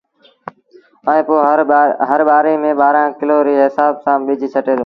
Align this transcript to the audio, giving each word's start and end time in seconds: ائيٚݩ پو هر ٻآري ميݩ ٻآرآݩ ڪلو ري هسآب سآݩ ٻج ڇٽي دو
ائيٚݩ 1.07 1.25
پو 1.27 1.35
هر 2.09 2.19
ٻآري 2.27 2.53
ميݩ 2.61 2.77
ٻآرآݩ 2.79 3.13
ڪلو 3.19 3.37
ري 3.45 3.55
هسآب 3.63 3.93
سآݩ 4.05 4.21
ٻج 4.25 4.39
ڇٽي 4.53 4.73
دو 4.75 4.79